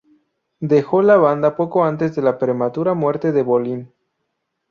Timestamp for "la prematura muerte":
2.23-3.31